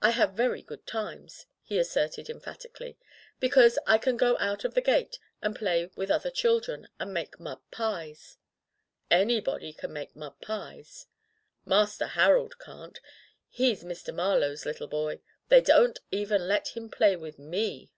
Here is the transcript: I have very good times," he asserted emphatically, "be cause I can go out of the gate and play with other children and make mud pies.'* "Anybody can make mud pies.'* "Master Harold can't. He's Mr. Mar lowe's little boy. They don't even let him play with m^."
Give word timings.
I 0.00 0.12
have 0.12 0.32
very 0.32 0.62
good 0.62 0.86
times," 0.86 1.44
he 1.62 1.78
asserted 1.78 2.30
emphatically, 2.30 2.96
"be 3.38 3.50
cause 3.50 3.78
I 3.86 3.98
can 3.98 4.16
go 4.16 4.38
out 4.38 4.64
of 4.64 4.72
the 4.72 4.80
gate 4.80 5.18
and 5.42 5.54
play 5.54 5.90
with 5.94 6.10
other 6.10 6.30
children 6.30 6.88
and 6.98 7.12
make 7.12 7.38
mud 7.38 7.60
pies.'* 7.70 8.38
"Anybody 9.10 9.74
can 9.74 9.92
make 9.92 10.16
mud 10.16 10.40
pies.'* 10.40 11.06
"Master 11.66 12.06
Harold 12.06 12.58
can't. 12.58 12.98
He's 13.50 13.84
Mr. 13.84 14.14
Mar 14.14 14.38
lowe's 14.38 14.64
little 14.64 14.88
boy. 14.88 15.20
They 15.50 15.60
don't 15.60 16.00
even 16.10 16.48
let 16.48 16.68
him 16.68 16.88
play 16.88 17.14
with 17.14 17.36
m^." 17.36 17.90